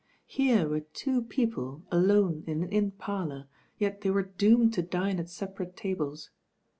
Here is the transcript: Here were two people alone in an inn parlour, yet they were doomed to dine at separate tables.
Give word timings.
Here 0.25 0.67
were 0.67 0.79
two 0.79 1.21
people 1.21 1.83
alone 1.91 2.43
in 2.47 2.63
an 2.63 2.71
inn 2.71 2.89
parlour, 2.89 3.47
yet 3.77 4.01
they 4.01 4.09
were 4.09 4.23
doomed 4.23 4.73
to 4.73 4.81
dine 4.81 5.19
at 5.19 5.29
separate 5.29 5.77
tables. 5.77 6.31